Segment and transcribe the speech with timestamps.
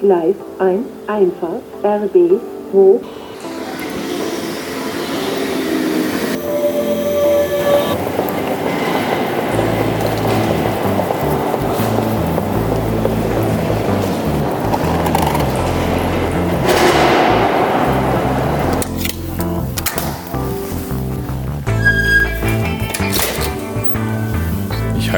[0.00, 2.40] Gleis 1, Einfahrt, RB,
[2.72, 3.00] hoch.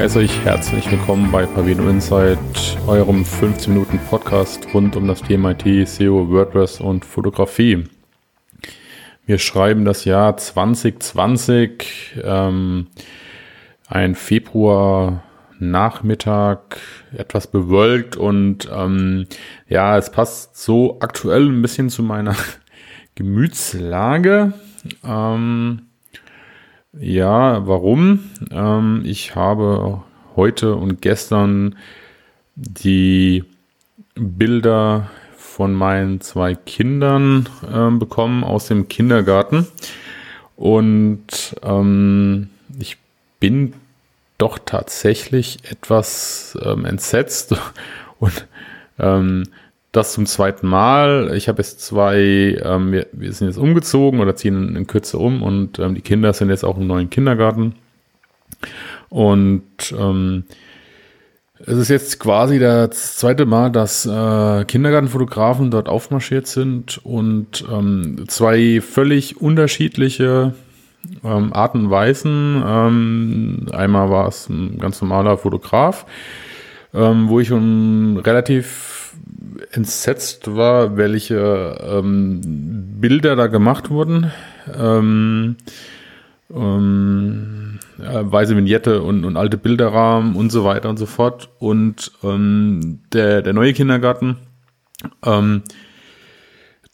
[0.02, 2.36] Heiße euch herzlich willkommen bei Pavino Insight,
[2.88, 7.84] eurem 15 Minuten Podcast rund um das Thema IT, SEO, WordPress und Fotografie.
[9.26, 12.88] Wir schreiben das Jahr 2020, ähm,
[13.86, 15.22] ein Februar
[15.60, 16.80] Nachmittag,
[17.16, 19.28] etwas bewölkt und ähm,
[19.68, 22.34] ja, es passt so aktuell ein bisschen zu meiner
[23.14, 24.52] Gemütslage.
[25.04, 25.82] Ähm,
[26.98, 28.30] ja, warum?
[28.50, 30.02] Ähm, ich habe
[30.36, 31.76] heute und gestern
[32.54, 33.44] die
[34.14, 39.66] Bilder von meinen zwei Kindern äh, bekommen aus dem Kindergarten.
[40.56, 42.98] Und ähm, ich
[43.40, 43.74] bin
[44.38, 47.54] doch tatsächlich etwas ähm, entsetzt
[48.18, 48.46] und
[48.98, 49.44] ähm,
[49.92, 51.32] das zum zweiten Mal.
[51.36, 55.42] Ich habe jetzt zwei, ähm, wir, wir, sind jetzt umgezogen oder ziehen in, Kürze um
[55.42, 57.74] und ähm, die Kinder sind jetzt auch im neuen Kindergarten.
[59.10, 60.44] Und ähm,
[61.58, 68.24] es ist jetzt quasi das zweite Mal, dass äh, Kindergartenfotografen dort aufmarschiert sind und ähm,
[68.28, 70.54] zwei völlig unterschiedliche
[71.22, 72.62] ähm, Arten und Weisen.
[72.66, 76.06] Ähm, einmal war es ein ganz normaler Fotograf,
[76.94, 78.91] wo ich schon relativ
[79.72, 82.40] entsetzt war, welche ähm,
[83.00, 84.32] Bilder da gemacht wurden.
[84.76, 85.56] Ähm,
[86.54, 91.50] ähm, weiße Vignette und, und alte Bilderrahmen und so weiter und so fort.
[91.58, 94.36] Und ähm, der, der neue Kindergarten,
[95.24, 95.62] ähm,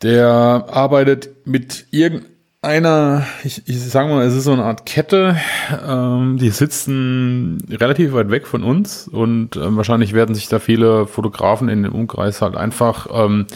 [0.03, 0.29] der
[0.69, 2.38] arbeitet mit irgendeinem
[2.69, 5.37] einer, ich, ich sage mal, es ist so eine Art Kette,
[5.87, 11.07] ähm, die sitzen relativ weit weg von uns und ähm, wahrscheinlich werden sich da viele
[11.07, 13.47] Fotografen in dem Umkreis halt einfach ähm,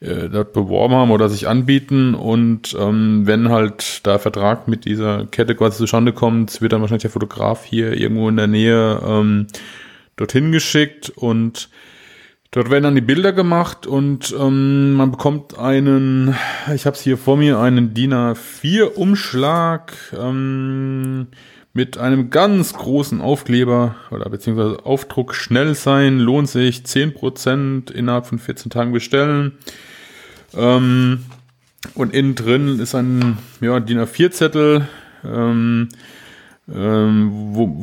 [0.00, 5.26] äh, dort beworben haben oder sich anbieten und ähm, wenn halt da Vertrag mit dieser
[5.26, 9.48] Kette quasi zustande kommt, wird dann wahrscheinlich der Fotograf hier irgendwo in der Nähe ähm,
[10.16, 11.68] dorthin geschickt und
[12.50, 16.34] Dort werden dann die Bilder gemacht und ähm, man bekommt einen,
[16.74, 21.26] ich habe es hier vor mir, einen DIN A4 Umschlag ähm,
[21.74, 28.38] mit einem ganz großen Aufkleber oder beziehungsweise Aufdruck schnell sein, lohnt sich 10% innerhalb von
[28.38, 29.58] 14 Tagen bestellen.
[30.56, 31.26] Ähm,
[31.94, 34.88] und innen drin ist ein ja, DIN A4 Zettel.
[35.22, 35.90] Ähm,
[36.74, 37.76] ähm, wo,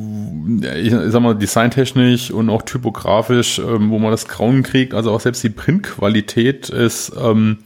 [0.64, 5.20] ich sag mal, designtechnisch und auch typografisch, ähm, wo man das Grauen kriegt, also auch
[5.20, 7.58] selbst die Printqualität ist ähm,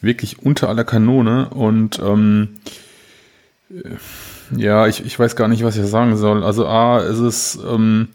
[0.00, 2.60] wirklich unter aller Kanone und ähm,
[4.56, 6.44] ja, ich, ich weiß gar nicht, was ich sagen soll.
[6.44, 8.08] Also A, es ist ähm,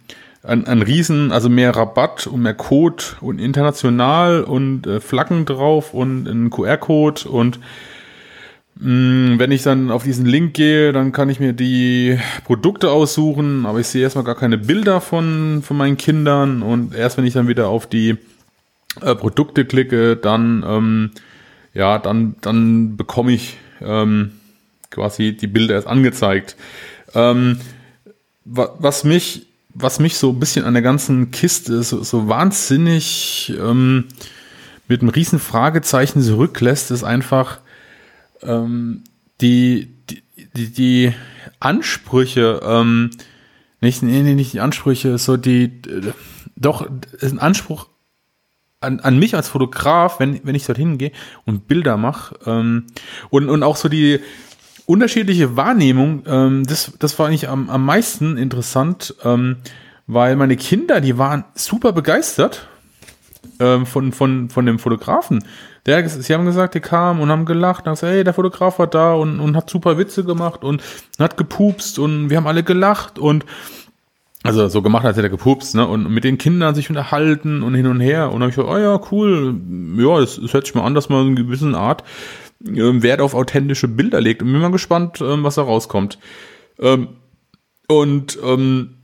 [0.43, 5.93] ein, ein Riesen, also mehr Rabatt und mehr Code und international und äh, Flaggen drauf
[5.93, 7.59] und ein QR-Code und
[8.81, 13.81] wenn ich dann auf diesen Link gehe, dann kann ich mir die Produkte aussuchen, aber
[13.81, 17.49] ich sehe erstmal gar keine Bilder von, von meinen Kindern und erst wenn ich dann
[17.49, 18.15] wieder auf die
[19.01, 21.11] äh, Produkte klicke, dann, ähm,
[21.73, 24.31] ja, dann, dann bekomme ich ähm,
[24.89, 26.55] quasi die Bilder erst angezeigt.
[27.13, 27.59] Ähm,
[28.45, 34.05] was mich, was mich so ein bisschen an der ganzen Kiste so, so wahnsinnig ähm,
[34.87, 37.59] mit einem riesen Fragezeichen zurücklässt, ist einfach,
[38.43, 39.03] ähm,
[39.41, 39.93] die,
[40.55, 41.13] die, die,
[41.59, 43.11] Ansprüche, ähm,
[43.81, 46.13] nicht, nee, nee, nicht die Ansprüche, so die, äh,
[46.55, 46.87] doch,
[47.19, 47.87] ist ein Anspruch
[48.81, 51.11] an, an mich als Fotograf, wenn, wenn ich dorthin gehe
[51.45, 52.87] und Bilder mache, ähm,
[53.29, 54.21] und, und auch so die
[54.85, 59.57] unterschiedliche Wahrnehmung, ähm, das, das war eigentlich am, am meisten interessant, ähm,
[60.07, 62.68] weil meine Kinder, die waren super begeistert
[63.59, 65.43] ähm, von, von, von dem Fotografen.
[65.85, 68.79] Der, sie haben gesagt, die kamen und haben gelacht und haben gesagt, hey, der Fotograf
[68.79, 70.81] war da und, und hat super Witze gemacht und
[71.19, 73.45] hat gepupst und wir haben alle gelacht und
[74.41, 75.85] also so gemacht, als hätte er gepupst, ne?
[75.85, 78.31] Und mit den Kindern sich unterhalten und hin und her.
[78.31, 79.59] Und dann habe ich gesagt, oh ja, cool,
[79.97, 82.05] ja, es, hört sich mal an, dass man in gewissen Art
[82.65, 84.41] ähm, Wert auf authentische Bilder legt.
[84.41, 86.19] Und bin mal gespannt, ähm, was da rauskommt.
[86.79, 87.09] Ähm,
[87.89, 88.98] und ähm,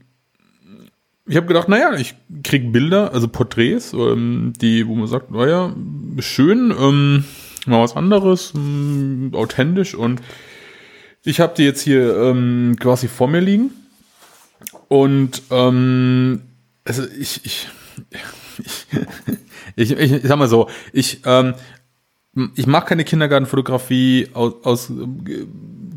[1.26, 2.14] ich habe gedacht, naja, ich
[2.44, 5.74] krieg Bilder, also Porträts, ähm, die, wo man sagt, naja,
[6.20, 7.24] schön, ähm,
[7.66, 9.94] mal was anderes, ähm, authentisch.
[9.94, 10.22] Und
[11.24, 13.70] ich habe die jetzt hier ähm, quasi vor mir liegen.
[14.88, 16.42] Und ähm,
[16.84, 17.68] also ich, ich
[19.76, 21.54] ich, ich, ich sag mal so, ich, ähm,
[22.54, 25.46] ich mache keine Kindergartenfotografie aus, aus äh,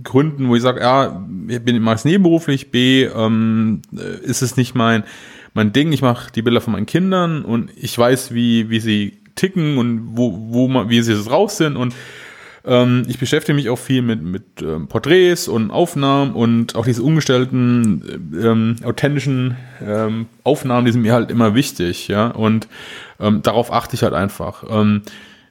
[0.04, 4.58] Gründen, wo ich sage, ja, ich bin mache es nebenberuflich, B, ähm, äh, ist es
[4.58, 5.04] nicht mein
[5.54, 5.92] mein Ding.
[5.92, 10.12] Ich mache die Bilder von meinen Kindern und ich weiß, wie wie sie ticken und
[10.14, 11.94] wo wo man, wie sie drauf sind und
[12.66, 17.04] ähm, ich beschäftige mich auch viel mit mit ähm, Porträts und Aufnahmen und auch diese
[17.04, 22.68] umgestellten ähm, authentischen ähm, Aufnahmen, die sind mir halt immer wichtig, ja und
[23.20, 24.64] ähm, darauf achte ich halt einfach.
[24.70, 25.02] Ähm,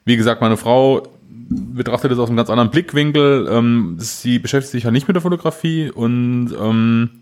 [0.05, 1.03] wie gesagt, meine Frau
[1.49, 3.47] betrachtet es aus einem ganz anderen Blickwinkel.
[3.51, 7.21] Ähm, sie beschäftigt sich ja nicht mit der Fotografie und ähm,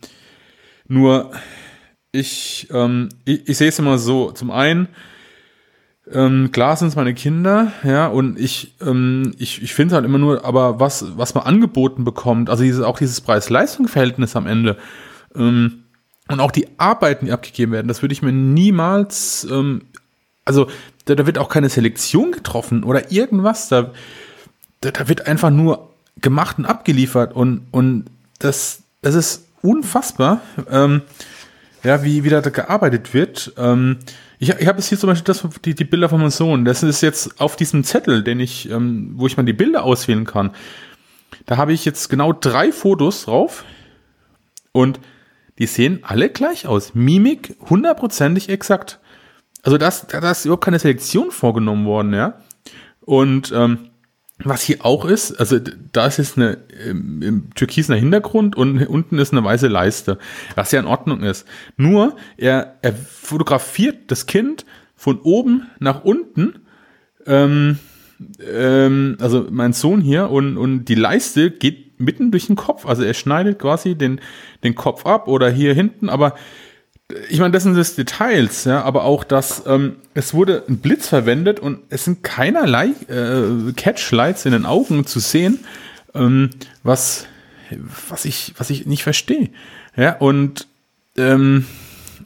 [0.87, 1.31] nur
[2.11, 4.31] ich, ähm, ich, ich sehe es immer so.
[4.31, 4.87] Zum einen,
[6.11, 10.17] ähm, klar sind es meine Kinder, ja, und ich, ähm, ich, ich finde halt immer
[10.17, 14.77] nur, aber was, was man angeboten bekommt, also dieses, auch dieses Preis-Leistung-Verhältnis am Ende,
[15.35, 15.83] ähm,
[16.29, 19.83] und auch die Arbeiten, die abgegeben werden, das würde ich mir niemals, ähm,
[20.47, 20.67] also
[21.05, 23.67] da, da wird auch keine Selektion getroffen oder irgendwas.
[23.69, 23.91] Da,
[24.81, 25.89] da, da wird einfach nur
[26.21, 28.05] gemacht und abgeliefert und, und
[28.39, 31.01] das, das ist unfassbar, ähm,
[31.83, 33.53] ja, wie, wie da gearbeitet wird.
[33.57, 33.97] Ähm,
[34.39, 36.65] ich, ich habe jetzt hier zum Beispiel das, die, die Bilder von meinem Sohn.
[36.65, 40.25] Das ist jetzt auf diesem Zettel, den ich, ähm, wo ich mal die Bilder auswählen
[40.25, 40.51] kann.
[41.45, 43.63] Da habe ich jetzt genau drei Fotos drauf
[44.71, 44.99] und
[45.59, 46.93] die sehen alle gleich aus.
[46.93, 48.99] Mimik hundertprozentig exakt.
[49.63, 52.41] Also da ist überhaupt keine Selektion vorgenommen worden, ja.
[53.01, 53.89] Und ähm,
[54.43, 55.59] was hier auch ist, also
[55.91, 60.19] da ist jetzt eine im, im türkisener Hintergrund und unten ist eine weiße Leiste,
[60.55, 61.47] was ja in Ordnung ist.
[61.75, 64.65] Nur er, er fotografiert das Kind
[64.95, 66.59] von oben nach unten,
[67.25, 67.79] ähm,
[68.47, 73.03] ähm, also mein Sohn hier und und die Leiste geht mitten durch den Kopf, also
[73.03, 74.21] er schneidet quasi den
[74.63, 76.35] den Kopf ab oder hier hinten, aber
[77.29, 81.07] ich meine, das sind das Details, ja, aber auch, dass ähm, es wurde ein Blitz
[81.07, 85.59] verwendet und es sind keinerlei äh, Catchlights in den Augen zu sehen,
[86.13, 86.49] ähm,
[86.83, 87.25] was,
[88.09, 89.51] was, ich, was ich nicht verstehe.
[89.95, 90.67] Ja, und
[91.15, 91.65] ähm,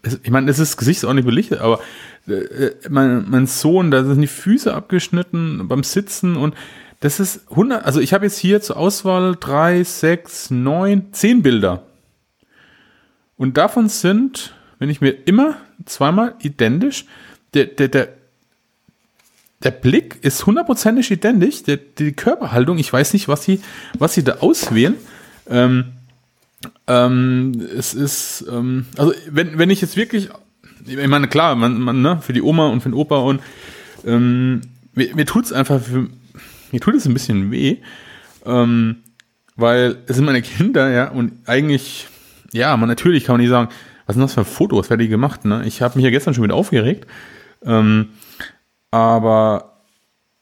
[0.01, 1.80] es, ich meine, es ist gesichtsordentlich belichtet, aber
[2.28, 6.56] äh, mein, mein Sohn, da sind die Füße abgeschnitten beim Sitzen und
[7.01, 11.83] das ist 100, also ich habe jetzt hier zur Auswahl drei, sechs, neun, zehn Bilder.
[13.38, 17.06] Und davon sind wenn ich mir immer zweimal identisch,
[17.54, 18.10] der, der, der,
[19.62, 23.62] der Blick ist hundertprozentig identisch, der, die Körperhaltung, ich weiß nicht, was sie,
[24.00, 24.95] was sie da auswählen.
[25.48, 25.92] Ähm,
[26.88, 30.30] ähm, es ist, ähm, also wenn, wenn ich jetzt wirklich,
[30.88, 33.39] ich meine, klar, man, man, ne, für die Oma und für den Opa und
[34.04, 34.62] ähm,
[34.95, 36.07] mir, mir tut es einfach, für,
[36.72, 37.78] mir tut es ein bisschen weh,
[38.48, 38.95] ähm,
[39.56, 42.07] weil es sind meine Kinder, ja, und eigentlich,
[42.51, 43.69] ja, man natürlich kann man nicht sagen,
[44.12, 44.90] was sind das für Fotos?
[44.90, 45.46] Wer die gemacht?
[45.46, 45.63] Ne?
[45.66, 47.08] Ich habe mich ja gestern schon wieder aufgeregt.
[47.63, 48.10] Ähm,
[48.92, 49.78] aber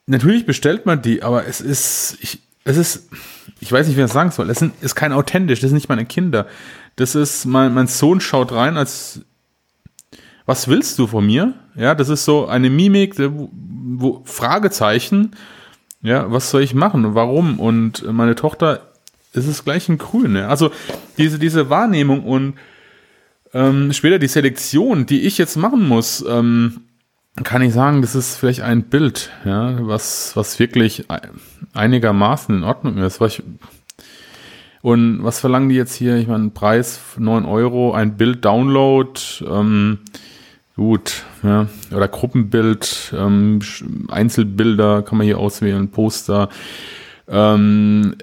[0.06, 3.10] natürlich bestellt man die, aber es ist, ich, es ist,
[3.60, 4.50] ich weiß nicht, wie ich das sagen soll.
[4.50, 6.48] Es sind, ist kein authentisch, das sind nicht meine Kinder.
[6.96, 9.20] Das ist, mein, mein Sohn schaut rein als,
[10.46, 11.54] was willst du von mir?
[11.76, 15.36] Ja, das ist so eine Mimik, wo, wo Fragezeichen,
[16.02, 17.14] ja, was soll ich machen?
[17.14, 17.60] Warum?
[17.60, 18.80] Und meine Tochter
[19.32, 20.34] ist es gleich in Grün.
[20.34, 20.48] Ja?
[20.48, 20.72] Also
[21.18, 22.54] diese, diese Wahrnehmung und
[23.52, 26.82] ähm, später die Selektion, die ich jetzt machen muss, ähm,
[27.42, 31.06] kann ich sagen, das ist vielleicht ein Bild, ja, was, was wirklich
[31.72, 33.20] einigermaßen in Ordnung ist.
[33.20, 33.42] Was ich,
[34.82, 36.16] und was verlangen die jetzt hier?
[36.16, 39.98] Ich meine, Preis 9 Euro, ein Bild Download, ähm,
[40.76, 43.60] gut, ja, oder Gruppenbild, ähm,
[44.08, 46.48] Einzelbilder kann man hier auswählen, Poster,
[47.28, 48.16] ähm,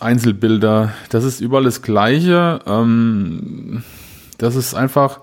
[0.00, 2.60] Einzelbilder, das ist überall das Gleiche.
[2.66, 3.82] Ähm,
[4.44, 5.20] das ist einfach.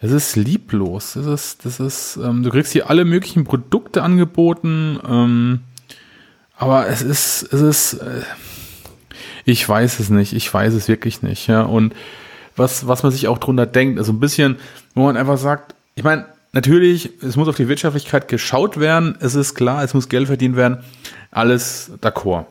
[0.00, 1.14] Es ist lieblos.
[1.14, 5.60] Das ist, das ist, ähm, du kriegst hier alle möglichen Produkte angeboten, ähm,
[6.56, 8.22] aber es ist, es ist, äh,
[9.44, 11.62] ich weiß es nicht, ich weiß es wirklich nicht, ja.
[11.62, 11.94] Und
[12.56, 14.56] was, was man sich auch drunter denkt, also ein bisschen,
[14.94, 19.34] wo man einfach sagt, ich meine, natürlich, es muss auf die Wirtschaftlichkeit geschaut werden, es
[19.34, 20.78] ist klar, es muss Geld verdient werden,
[21.30, 22.46] alles d'accord.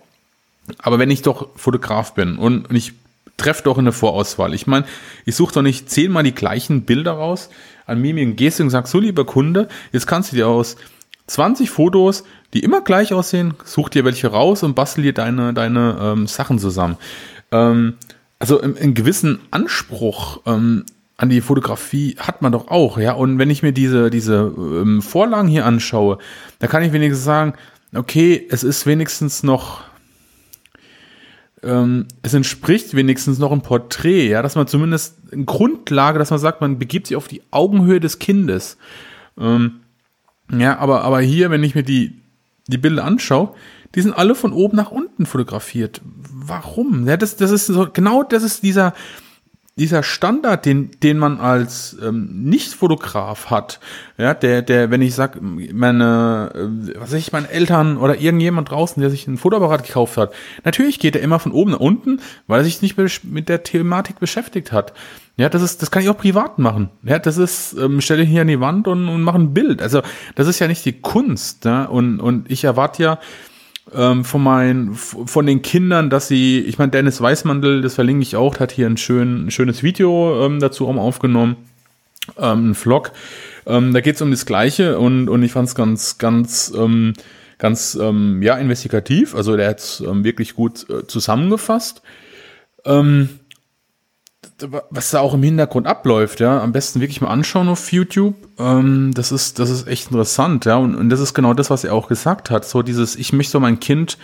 [0.80, 2.94] Aber wenn ich doch Fotograf bin und, und ich
[3.42, 4.54] treff doch eine Vorauswahl.
[4.54, 4.86] Ich meine,
[5.26, 7.50] ich suche doch nicht zehnmal die gleichen Bilder raus
[7.86, 10.78] an Mimik und Gestik und sag, so lieber Kunde, jetzt kannst du dir aus
[11.28, 15.98] 20 Fotos, die immer gleich aussehen, such dir welche raus und bastel dir deine, deine
[16.00, 16.98] ähm, Sachen zusammen.
[17.52, 17.96] Ähm,
[18.38, 20.86] also einen gewissen Anspruch ähm,
[21.18, 23.14] an die Fotografie hat man doch auch, ja.
[23.14, 26.18] Und wenn ich mir diese, diese ähm, Vorlagen hier anschaue,
[26.60, 27.54] da kann ich wenigstens sagen,
[27.94, 29.84] okay, es ist wenigstens noch
[31.64, 36.40] ähm, es entspricht wenigstens noch ein Porträt, ja, dass man zumindest eine Grundlage, dass man
[36.40, 38.78] sagt, man begibt sich auf die Augenhöhe des Kindes.
[39.40, 39.82] Ähm,
[40.52, 42.20] ja, aber, aber hier, wenn ich mir die,
[42.68, 43.54] die Bilder anschaue,
[43.96, 46.02] die sind alle von oben nach unten fotografiert.
[46.04, 47.08] Warum?
[47.08, 48.94] Ja, das, das ist so, genau das ist dieser,
[49.78, 53.80] dieser Standard, den, den man als ähm, Nicht-Fotograf hat,
[54.18, 58.70] ja, der, der, wenn ich sag, meine, äh, was weiß ich, meine Eltern oder irgendjemand
[58.70, 60.34] draußen, der sich ein Fotoapparat gekauft hat,
[60.66, 64.20] natürlich geht er immer von oben nach unten, weil er sich nicht mit der Thematik
[64.20, 64.94] beschäftigt hat.
[65.38, 66.90] Ja, das ist, das kann ich auch privat machen.
[67.04, 69.82] Ja, das ist, ähm, stelle ich hier an die Wand und, und mache ein Bild.
[69.82, 70.02] Also,
[70.36, 73.20] das ist ja nicht die Kunst, ja, und, und ich erwarte ja,
[73.94, 78.36] ähm, von meinen, von den Kindern, dass sie, ich meine, Dennis Weißmandel, das verlinke ich
[78.36, 81.58] auch, hat hier ein, schön, ein schönes Video ähm, dazu aufgenommen,
[82.38, 83.12] ähm, ein Vlog.
[83.66, 87.14] Ähm, da geht es um das Gleiche und, und ich fand es ganz, ganz, ähm,
[87.58, 89.36] ganz, ähm, ja, investigativ.
[89.36, 92.02] Also der hat es ähm, wirklich gut äh, zusammengefasst.
[92.86, 93.30] Ähm,
[94.90, 98.36] was da auch im Hintergrund abläuft, ja, am besten wirklich mal anschauen auf YouTube.
[98.60, 101.84] Ähm, das ist, das ist echt interessant, ja, und, und das ist genau das, was
[101.84, 102.66] er auch gesagt hat.
[102.66, 104.18] So dieses, ich möchte mein Kind,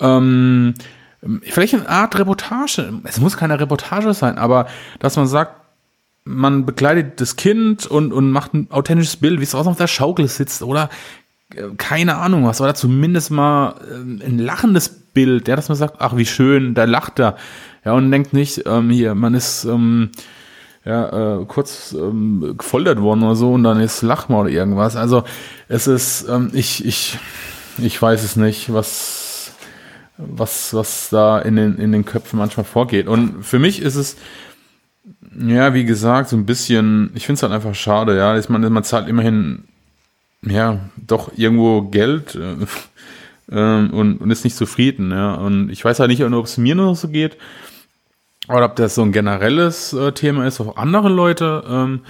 [0.00, 0.74] ähm,
[1.42, 2.92] vielleicht eine Art Reportage.
[3.04, 4.66] Es muss keine Reportage sein, aber
[4.98, 5.56] dass man sagt,
[6.24, 9.88] man begleitet das Kind und, und macht ein authentisches Bild, wie es draußen auf der
[9.88, 10.88] Schaukel sitzt oder
[11.54, 15.96] äh, keine Ahnung was, oder zumindest mal äh, ein lachendes Bild, ja, dass man sagt,
[15.98, 17.36] ach wie schön, da lacht er.
[17.84, 20.10] Ja, und denkt nicht, ähm, hier, man ist ähm,
[20.84, 24.96] ja, äh, kurz ähm, gefoltert worden oder so und dann ist Lachma oder irgendwas.
[24.96, 25.24] Also
[25.68, 27.18] es ist, ähm, ich, ich,
[27.78, 29.52] ich weiß es nicht, was,
[30.16, 33.06] was, was da in den, in den Köpfen manchmal vorgeht.
[33.06, 34.16] Und für mich ist es,
[35.38, 38.36] ja, wie gesagt, so ein bisschen, ich finde es halt einfach schade, ja.
[38.36, 39.64] Ist man, man zahlt immerhin,
[40.44, 42.56] ja, doch irgendwo Geld äh,
[43.52, 45.34] äh, und, und ist nicht zufrieden, ja.
[45.34, 47.36] Und ich weiß halt nicht, ob es mir noch so geht
[48.48, 52.00] oder ob das so ein generelles äh, Thema ist, auch andere Leute ähm,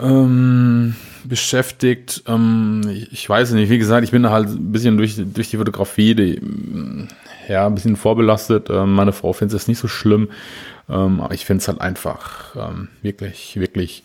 [0.00, 2.24] ähm, beschäftigt.
[2.26, 5.50] Ähm, ich, ich, weiß nicht, wie gesagt, ich bin da halt ein bisschen durch, durch
[5.50, 6.40] die Fotografie, die,
[7.48, 8.68] ja, ein bisschen vorbelastet.
[8.70, 10.28] Ähm, meine Frau findet es nicht so schlimm,
[10.88, 14.02] ähm, aber ich finde es halt einfach ähm, wirklich, wirklich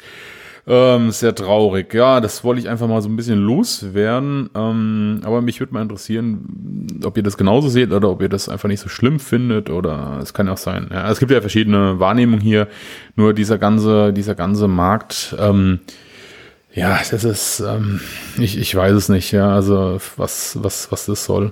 [0.68, 1.94] ähm, sehr traurig.
[1.94, 4.50] Ja, das wollte ich einfach mal so ein bisschen loswerden.
[4.56, 8.50] Ähm, aber mich würde mal interessieren, ob ihr das genauso seht oder ob ihr das
[8.50, 10.89] einfach nicht so schlimm findet oder es kann ja auch sein.
[10.92, 12.68] Ja, es gibt ja verschiedene Wahrnehmungen hier.
[13.16, 15.80] Nur dieser ganze, dieser ganze Markt, ähm,
[16.72, 18.00] ja, das ist, ähm,
[18.38, 21.51] ich, ich weiß es nicht, ja, also was, was, was das soll.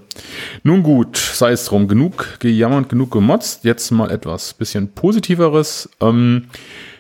[0.61, 3.63] Nun gut, sei es drum, genug gejammert, genug gemotzt.
[3.63, 5.89] Jetzt mal etwas bisschen Positiveres.
[5.99, 6.45] Ähm,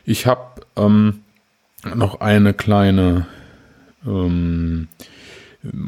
[0.03, 1.19] ich habe ähm,
[1.95, 3.27] noch eine kleine,
[4.05, 4.87] ähm,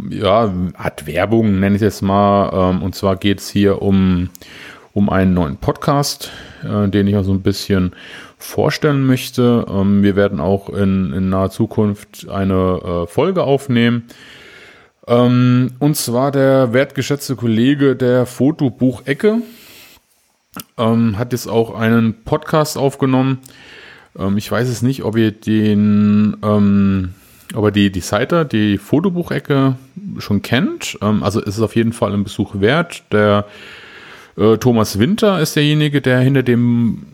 [0.09, 2.51] ja, Art Werbung, nenne ich es mal.
[2.53, 4.29] Ähm, und zwar geht es hier um,
[4.93, 6.31] um einen neuen Podcast,
[6.63, 7.93] äh, den ich auch so ein bisschen
[8.37, 9.65] vorstellen möchte.
[9.69, 14.05] Ähm, wir werden auch in, in naher Zukunft eine äh, Folge aufnehmen.
[15.07, 19.41] Ähm, und zwar der wertgeschätzte Kollege der Fotobuch-Ecke
[20.77, 23.39] ähm, hat jetzt auch einen Podcast aufgenommen
[24.17, 27.13] ähm, ich weiß es nicht, ob ihr den, ähm,
[27.53, 29.75] ob ihr die, die Seite, die Fotobuchecke
[30.19, 30.97] schon kennt.
[31.01, 33.03] Ähm, also ist es auf jeden Fall ein Besuch wert.
[33.11, 33.45] Der
[34.37, 37.05] äh, Thomas Winter ist derjenige, der hinter dem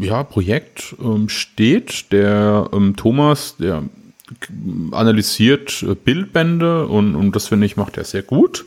[0.00, 2.12] ja, Projekt ähm, steht.
[2.12, 3.84] Der ähm, Thomas, der
[4.92, 8.64] analysiert äh, Bildbände und, und das finde ich macht er sehr gut.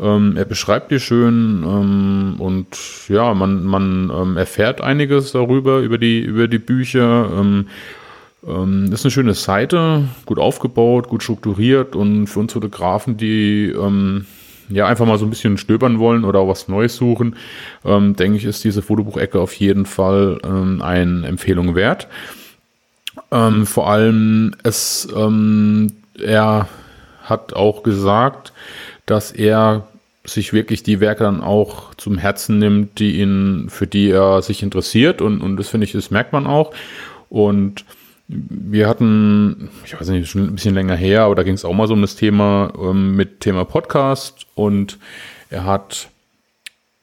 [0.00, 2.66] Ähm, er beschreibt die schön ähm, und
[3.08, 7.30] ja, man, man ähm, erfährt einiges darüber, über die, über die Bücher.
[7.38, 7.66] Ähm,
[8.46, 14.26] ähm, ist eine schöne Seite, gut aufgebaut, gut strukturiert und für uns Fotografen, die ähm,
[14.68, 17.36] ja einfach mal so ein bisschen stöbern wollen oder was Neues suchen,
[17.84, 22.08] denke ich, ist diese Fotobuchecke auf jeden Fall eine Empfehlung wert.
[23.28, 25.06] Vor allem es,
[26.18, 26.68] er
[27.24, 28.54] hat auch gesagt,
[29.06, 29.86] dass er
[30.24, 34.62] sich wirklich die Werke dann auch zum Herzen nimmt, die ihn, für die er sich
[34.62, 35.20] interessiert.
[35.20, 36.72] Und, und das finde ich, das merkt man auch.
[37.28, 37.84] Und
[38.28, 41.74] wir hatten, ich weiß nicht, schon ein bisschen länger her, aber da ging es auch
[41.74, 44.46] mal so um das Thema ähm, mit Thema Podcast.
[44.54, 44.98] Und
[45.50, 46.08] er hat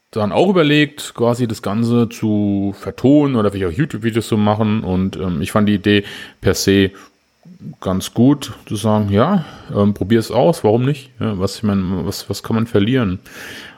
[0.10, 4.84] dann auch überlegt, quasi das Ganze zu vertonen oder vielleicht auch YouTube-Videos zu machen.
[4.84, 6.04] Und ähm, ich fand die Idee
[6.42, 6.92] per se
[7.80, 9.46] ganz gut zu sagen, ja,
[9.76, 11.12] ähm, probier es aus, warum nicht?
[11.20, 13.20] Ja, was ich meine, was, was kann man verlieren?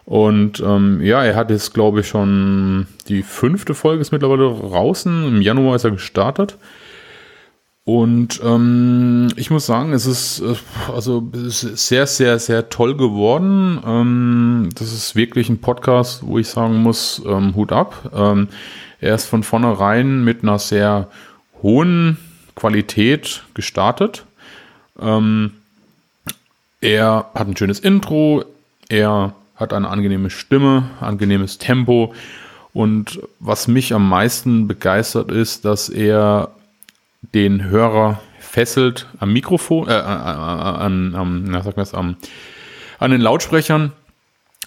[0.05, 5.27] Und ähm, ja, er hat jetzt, glaube ich, schon die fünfte Folge ist mittlerweile draußen.
[5.27, 6.57] Im Januar ist er gestartet.
[7.85, 10.55] Und ähm, ich muss sagen, es ist äh,
[10.93, 13.81] also sehr, sehr, sehr toll geworden.
[13.85, 18.09] Ähm, das ist wirklich ein Podcast, wo ich sagen muss, ähm, Hut ab.
[18.13, 18.47] Ähm,
[18.99, 21.09] er ist von vornherein mit einer sehr
[21.61, 22.17] hohen
[22.55, 24.25] Qualität gestartet.
[24.99, 25.53] Ähm,
[26.81, 28.43] er hat ein schönes Intro,
[28.89, 32.13] er hat eine angenehme Stimme, angenehmes Tempo.
[32.73, 36.51] Und was mich am meisten begeistert ist, dass er
[37.33, 42.17] den Hörer fesselt am Mikrofon, äh, äh, äh an, an, na, sag das, an,
[42.99, 43.91] an den Lautsprechern,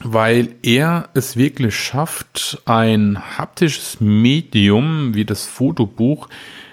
[0.03, 6.29] weil er es wirklich schafft, ein haptisches Medium wie das Fotobuch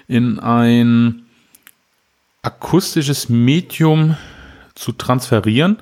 [0.07, 1.23] in ein
[2.41, 4.17] akustisches Medium
[4.75, 5.77] zu transferieren,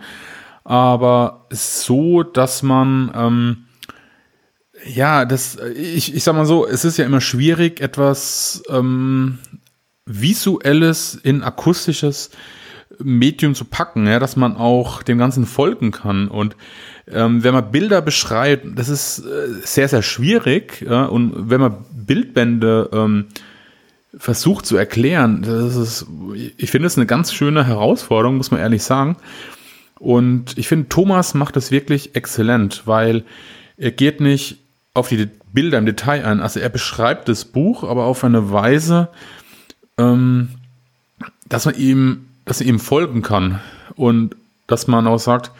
[0.63, 3.65] aber so, dass man ähm,
[4.85, 9.37] ja, das, ich, ich sag mal so, es ist ja immer schwierig, etwas ähm,
[10.05, 12.31] Visuelles in akustisches
[12.99, 16.27] Medium zu packen, ja, dass man auch dem Ganzen folgen kann.
[16.27, 16.55] Und
[17.07, 20.85] ähm, wenn man Bilder beschreibt, das ist äh, sehr, sehr schwierig.
[20.87, 23.27] Ja, und wenn man Bildbände ähm,
[24.17, 26.05] versucht zu erklären, das ist,
[26.57, 29.17] ich finde es eine ganz schöne Herausforderung, muss man ehrlich sagen.
[29.99, 33.23] Und ich finde, Thomas macht das wirklich exzellent, weil
[33.77, 34.57] er geht nicht
[34.93, 36.41] auf die Bilder im Detail ein.
[36.41, 39.09] Also er beschreibt das Buch, aber auf eine Weise,
[39.97, 40.49] ähm,
[41.47, 43.59] dass man ihm, dass er ihm folgen kann
[43.95, 44.35] und
[44.67, 45.51] dass man auch sagt,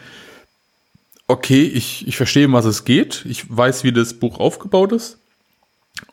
[1.28, 5.18] okay, ich, ich verstehe, um was es geht, ich weiß, wie das Buch aufgebaut ist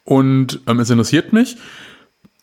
[0.03, 1.57] und ähm, es interessiert mich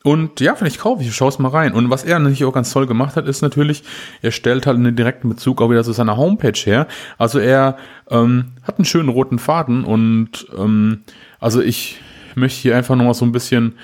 [0.06, 1.72] und ja, vielleicht kaufe ich, schaue es mal rein.
[1.72, 3.82] Und was er natürlich auch ganz toll gemacht hat, ist natürlich,
[4.22, 6.86] er stellt halt einen direkten Bezug auch wieder zu seiner Homepage her.
[7.18, 7.76] Also er
[8.08, 11.00] ähm, hat einen schönen roten Faden und ähm,
[11.40, 11.98] also ich
[12.36, 13.78] möchte hier einfach nochmal so ein bisschen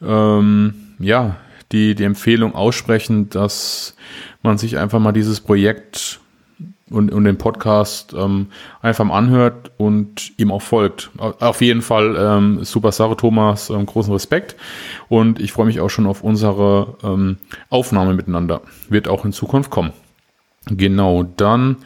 [0.00, 1.36] ähm, ja,
[1.72, 3.96] die, die Empfehlung aussprechen, dass
[4.42, 6.20] man sich einfach mal dieses Projekt
[6.90, 8.48] und, und den Podcast ähm,
[8.80, 11.10] einfach mal anhört und ihm auch folgt.
[11.18, 14.56] Auf jeden Fall ähm, super Sache, Thomas, ähm, großen Respekt
[15.08, 17.38] und ich freue mich auch schon auf unsere ähm,
[17.70, 18.62] Aufnahme miteinander.
[18.88, 19.92] Wird auch in Zukunft kommen.
[20.66, 21.76] Genau, dann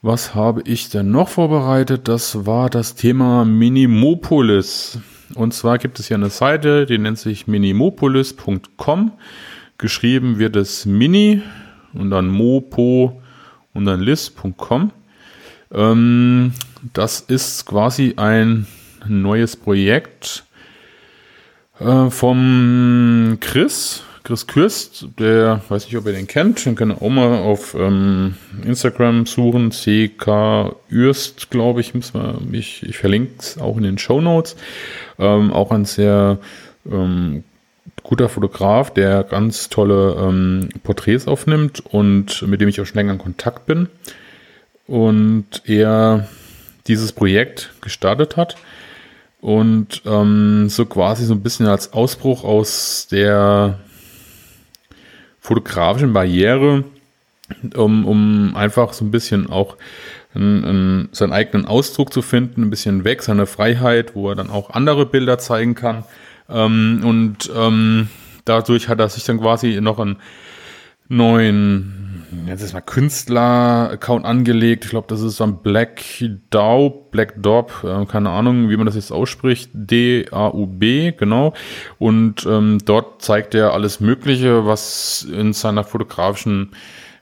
[0.00, 2.06] was habe ich denn noch vorbereitet?
[2.06, 5.00] Das war das Thema Minimopolis.
[5.34, 9.12] Und zwar gibt es hier eine Seite, die nennt sich minimopolis.com.
[9.76, 11.42] Geschrieben wird es Mini
[11.94, 13.20] und dann Mopo
[13.78, 14.90] und dann lis.com.
[15.72, 16.52] Ähm,
[16.92, 18.66] das ist quasi ein
[19.06, 20.44] neues Projekt
[21.78, 27.02] äh, vom Chris, Chris Kürst, der, weiß nicht, ob ihr den kennt, den könnt ihr
[27.02, 33.34] auch mal auf ähm, Instagram suchen, CK Ürst, glaube ich, muss man, ich, ich verlinke
[33.38, 34.56] es auch in den Show Notes.
[35.20, 36.38] Ähm, auch ein sehr
[36.90, 37.44] ähm,
[38.02, 43.12] guter Fotograf, der ganz tolle ähm, Porträts aufnimmt und mit dem ich auch schon länger
[43.12, 43.88] in Kontakt bin.
[44.86, 46.28] Und er
[46.86, 48.56] dieses Projekt gestartet hat
[49.40, 53.78] und ähm, so quasi so ein bisschen als Ausbruch aus der
[55.40, 56.84] fotografischen Barriere,
[57.76, 59.76] um, um einfach so ein bisschen auch
[60.34, 64.50] einen, einen, seinen eigenen Ausdruck zu finden, ein bisschen weg, seine Freiheit, wo er dann
[64.50, 66.04] auch andere Bilder zeigen kann
[66.48, 68.08] ähm, und ähm,
[68.44, 70.16] dadurch hat er sich dann quasi noch einen
[71.08, 74.84] neuen, jetzt ist mal Künstler-Account angelegt.
[74.84, 76.02] Ich glaube, das ist so ein Black
[76.50, 79.70] Daub, Black Daub, äh, keine Ahnung, wie man das jetzt ausspricht.
[79.72, 81.54] D-A-U-B, genau.
[81.98, 86.72] Und ähm, dort zeigt er alles Mögliche, was in seiner fotografischen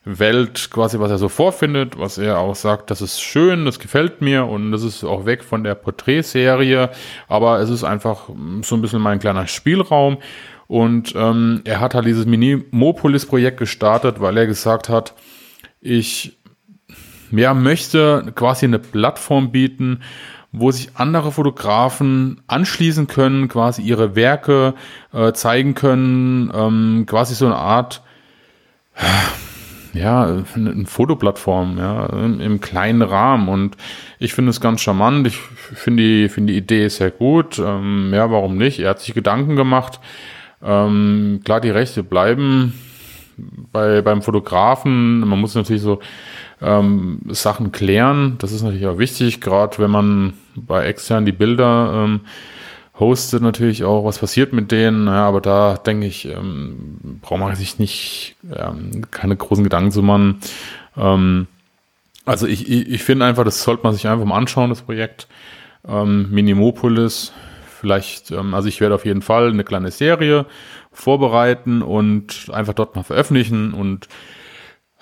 [0.06, 4.22] Welt quasi, was er so vorfindet, was er auch sagt, das ist schön, das gefällt
[4.22, 6.90] mir und das ist auch weg von der Porträtserie,
[7.26, 8.28] aber es ist einfach
[8.62, 10.18] so ein bisschen mein kleiner Spielraum.
[10.68, 15.14] Und ähm, er hat halt dieses Minimopolis-Projekt gestartet, weil er gesagt hat,
[15.80, 16.38] ich
[17.32, 20.02] ja, möchte quasi eine Plattform bieten,
[20.52, 24.74] wo sich andere Fotografen anschließen können, quasi ihre Werke
[25.12, 28.02] äh, zeigen können, ähm, quasi so eine Art
[29.96, 33.48] ja, eine Fotoplattform, ja, im, kleinen Rahmen.
[33.48, 33.76] Und
[34.18, 35.26] ich finde es ganz charmant.
[35.26, 37.58] Ich finde die, finde die Idee sehr gut.
[37.58, 38.80] Ähm, ja, warum nicht?
[38.80, 40.00] Er hat sich Gedanken gemacht.
[40.62, 42.74] Ähm, klar, die Rechte bleiben
[43.72, 45.20] bei, beim Fotografen.
[45.20, 46.00] Man muss natürlich so
[46.62, 48.36] ähm, Sachen klären.
[48.38, 52.20] Das ist natürlich auch wichtig, gerade wenn man bei extern die Bilder ähm,
[52.98, 57.54] hostet natürlich auch, was passiert mit denen, ja, aber da denke ich, ähm, braucht man
[57.54, 60.40] sich nicht ähm, keine großen Gedanken zu machen.
[60.96, 61.46] Ähm,
[62.24, 65.28] also ich, ich, ich finde einfach, das sollte man sich einfach mal anschauen, das Projekt.
[65.86, 67.32] Ähm, Minimopolis,
[67.80, 70.46] vielleicht, ähm, also ich werde auf jeden Fall eine kleine Serie
[70.90, 74.08] vorbereiten und einfach dort mal veröffentlichen und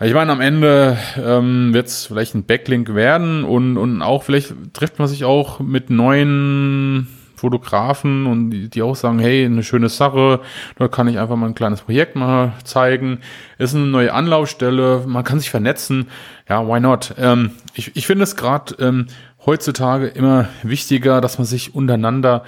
[0.01, 4.53] ich meine, am Ende ähm, wird es vielleicht ein Backlink werden und, und auch vielleicht
[4.73, 7.07] trifft man sich auch mit neuen
[7.45, 10.41] Fotografen und die, die auch sagen, hey, eine schöne Sache,
[10.79, 13.19] da kann ich einfach mal ein kleines Projekt mal zeigen.
[13.59, 16.09] Ist eine neue Anlaufstelle, man kann sich vernetzen.
[16.49, 17.15] Ja, why not?
[17.19, 19.09] Ähm, ich, ich finde es gerade ähm,
[19.45, 22.45] heutzutage immer wichtiger, dass man sich untereinander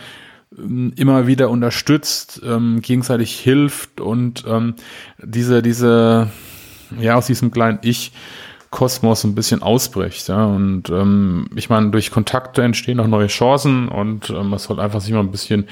[0.56, 4.76] ähm, immer wieder unterstützt, ähm, gegenseitig hilft und ähm,
[5.22, 6.30] diese, diese
[6.98, 8.12] ja, aus diesem kleinen Ich
[8.70, 10.28] Kosmos ein bisschen ausbricht.
[10.28, 10.44] Ja?
[10.44, 15.00] Und ähm, ich meine, durch Kontakte entstehen auch neue Chancen und ähm, man soll einfach
[15.00, 15.68] sich mal ein bisschen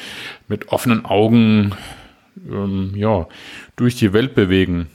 [0.49, 1.75] mit offenen Augen
[2.49, 3.27] ähm, ja,
[3.77, 4.89] durch die Welt bewegen.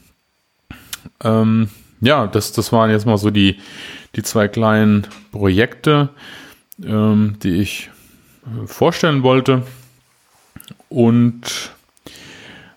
[1.23, 1.69] Ähm,
[2.01, 3.59] ja, das, das waren jetzt mal so die,
[4.15, 6.09] die zwei kleinen Projekte,
[6.83, 7.89] ähm, die ich
[8.45, 9.63] äh, vorstellen wollte.
[10.88, 11.71] Und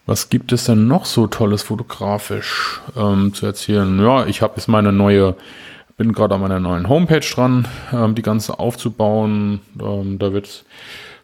[0.06, 3.98] was gibt es denn noch so tolles fotografisch ähm, zu erzählen?
[4.00, 5.36] Ja, ich habe jetzt meine neue,
[5.96, 9.60] bin gerade an meiner neuen Homepage dran, ähm, die ganze aufzubauen.
[9.80, 10.64] Ähm, da wird es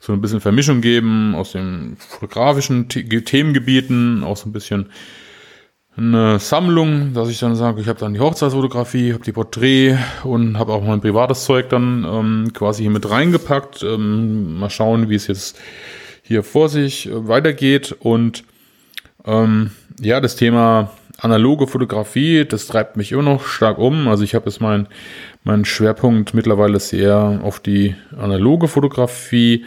[0.00, 4.90] so ein bisschen Vermischung geben aus den fotografischen The Themengebieten, auch so ein bisschen
[5.96, 10.56] eine Sammlung, dass ich dann sage, ich habe dann die Hochzeitsfotografie, habe die Porträt und
[10.56, 13.82] habe auch mein privates Zeug dann ähm, quasi hier mit reingepackt.
[13.82, 15.58] Ähm, mal schauen, wie es jetzt
[16.22, 18.44] hier vor sich äh, weitergeht und
[19.28, 24.08] ähm, ja, das Thema analoge Fotografie, das treibt mich immer noch stark um.
[24.08, 24.88] Also ich habe jetzt meinen
[25.44, 29.64] mein Schwerpunkt mittlerweile sehr auf die analoge Fotografie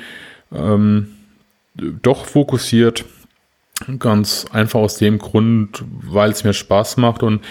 [0.53, 1.09] ähm,
[1.75, 3.05] doch fokussiert.
[3.99, 7.41] Ganz einfach aus dem Grund, weil es mir Spaß macht und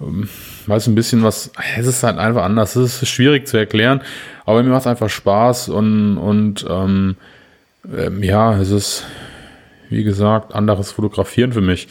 [0.00, 0.28] ähm,
[0.66, 2.76] weil es ein bisschen was, es ist halt einfach anders.
[2.76, 4.00] Es ist schwierig zu erklären,
[4.44, 7.16] aber mir macht es einfach Spaß und, und ähm,
[7.96, 9.06] ähm, ja, es ist
[9.90, 11.88] wie gesagt, anderes Fotografieren für mich.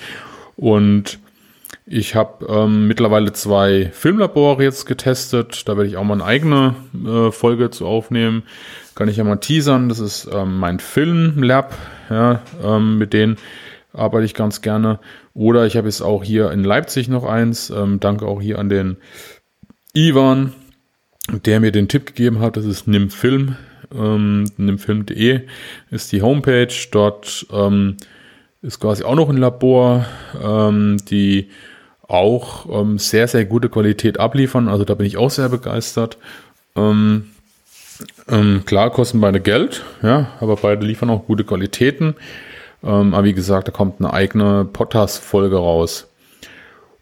[0.55, 1.19] Und
[1.86, 5.67] ich habe ähm, mittlerweile zwei Filmlabore jetzt getestet.
[5.67, 8.43] Da werde ich auch mal eine eigene äh, Folge zu aufnehmen.
[8.93, 9.88] Kann ich ja mal teasern.
[9.88, 11.73] Das ist ähm, mein Filmlab.
[12.10, 13.38] Ja, ähm, mit denen
[13.93, 14.99] arbeite ich ganz gerne.
[15.33, 17.69] Oder ich habe jetzt auch hier in Leipzig noch eins.
[17.69, 18.97] Ähm, danke auch hier an den
[19.93, 20.53] Ivan,
[21.45, 22.57] der mir den Tipp gegeben hat.
[22.57, 23.55] Das ist Nimm Film
[23.95, 25.41] ähm, nimfilm.de
[25.91, 26.73] ist die Homepage.
[26.91, 27.97] Dort ähm,
[28.62, 30.06] ist quasi auch noch ein Labor,
[30.43, 31.50] ähm, die
[32.08, 34.69] auch ähm, sehr, sehr gute Qualität abliefern.
[34.69, 36.17] Also da bin ich auch sehr begeistert.
[36.76, 37.32] Ähm,
[38.28, 42.15] ähm, klar kosten beide Geld, ja, aber beide liefern auch gute Qualitäten.
[42.84, 46.08] Ähm, aber wie gesagt, da kommt eine eigene Podcast-Folge raus.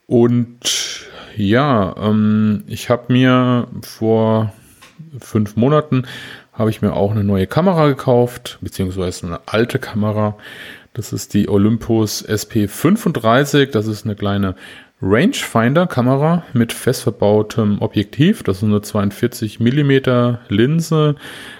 [0.07, 4.53] Und ja, ähm, ich habe mir vor
[5.19, 6.05] fünf Monaten
[6.57, 10.37] habe ich mir auch eine neue Kamera gekauft, beziehungsweise eine alte Kamera.
[10.93, 13.71] Das ist die Olympus SP35.
[13.71, 14.55] Das ist eine kleine
[15.01, 18.43] Rangefinder-Kamera mit fest verbautem Objektiv.
[18.43, 21.15] Das ist eine 42 mm Linse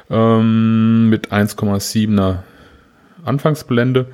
[0.09, 2.37] ähm, mit 1,7er
[3.25, 4.07] Anfangsblende.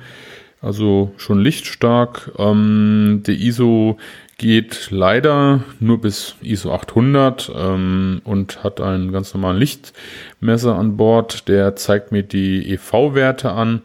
[0.60, 2.32] Also schon lichtstark.
[2.38, 3.98] Ähm, die ISO
[4.42, 11.48] geht leider nur bis ISO 800 ähm, und hat einen ganz normalen Lichtmesser an Bord.
[11.48, 13.82] Der zeigt mir die EV-Werte an.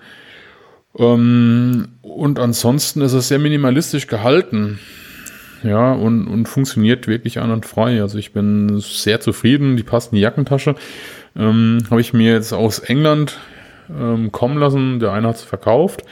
[0.97, 4.79] Ähm, und ansonsten ist es sehr minimalistisch gehalten.
[5.61, 8.01] Ja, und, und funktioniert wirklich an und frei.
[8.01, 9.77] Also ich bin sehr zufrieden.
[9.77, 10.73] Die passt in die Jackentasche.
[11.35, 13.37] Ähm, Habe ich mir jetzt aus England
[13.91, 14.99] ähm, kommen lassen.
[14.99, 16.03] Der eine hat es verkauft.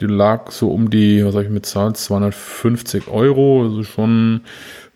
[0.00, 3.64] Die lag so um die, was habe ich bezahlt, 250 Euro.
[3.64, 4.42] Also schon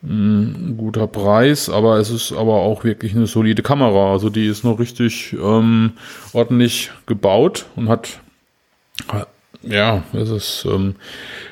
[0.03, 4.11] ein guter Preis, aber es ist aber auch wirklich eine solide Kamera.
[4.11, 5.93] Also die ist noch richtig ähm,
[6.33, 8.19] ordentlich gebaut und hat,
[9.61, 10.95] ja, es ist ähm,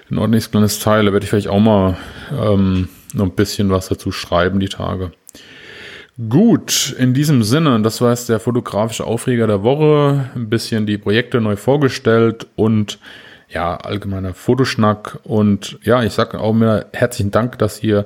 [0.09, 1.05] ein ordentliches kleines Teil.
[1.05, 1.97] Da werde ich vielleicht auch mal
[2.31, 5.11] ähm, noch ein bisschen was dazu schreiben, die Tage.
[6.27, 10.29] Gut, in diesem Sinne, das war jetzt der fotografische Aufreger der Woche.
[10.35, 12.99] Ein bisschen die Projekte neu vorgestellt und
[13.49, 15.19] ja, allgemeiner Fotoschnack.
[15.23, 18.05] Und ja, ich sage auch mir herzlichen Dank, dass ihr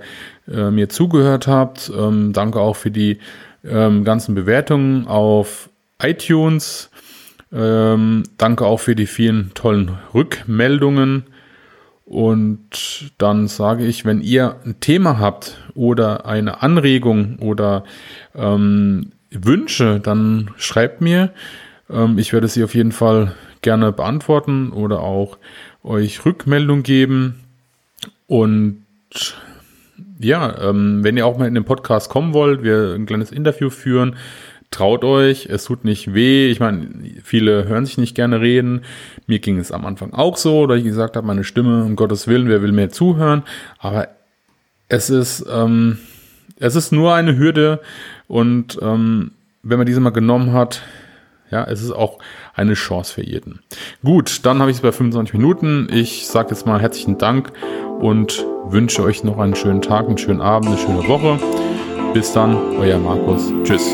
[0.51, 1.91] äh, mir zugehört habt.
[1.95, 3.19] Ähm, danke auch für die
[3.65, 5.69] ähm, ganzen Bewertungen auf
[6.01, 6.89] iTunes.
[7.51, 11.23] Ähm, danke auch für die vielen tollen Rückmeldungen.
[12.05, 17.83] Und dann sage ich, wenn ihr ein Thema habt oder eine Anregung oder
[18.35, 21.31] ähm, Wünsche, dann schreibt mir.
[21.89, 25.37] Ähm, ich werde sie auf jeden Fall gerne beantworten oder auch
[25.83, 27.39] euch Rückmeldung geben.
[28.27, 28.83] Und
[30.19, 33.69] ja, ähm, wenn ihr auch mal in den Podcast kommen wollt, wir ein kleines Interview
[33.69, 34.15] führen,
[34.71, 36.49] traut euch, es tut nicht weh.
[36.49, 36.87] Ich meine,
[37.23, 38.81] viele hören sich nicht gerne reden.
[39.27, 42.27] Mir ging es am Anfang auch so, da ich gesagt habe, meine Stimme, um Gottes
[42.27, 43.43] Willen, wer will mir zuhören?
[43.77, 44.07] Aber
[44.87, 45.99] es ist, ähm,
[46.59, 47.81] es ist nur eine Hürde
[48.27, 50.81] und ähm, wenn man diese mal genommen hat,
[51.53, 52.17] ja, es ist auch
[52.55, 53.59] eine Chance für jeden.
[54.03, 55.87] Gut, dann habe ich es bei 25 Minuten.
[55.91, 57.51] Ich sage jetzt mal herzlichen Dank
[57.99, 61.39] und wünsche euch noch einen schönen Tag, einen schönen Abend, eine schöne Woche.
[62.13, 63.51] Bis dann, euer Markus.
[63.63, 63.93] Tschüss.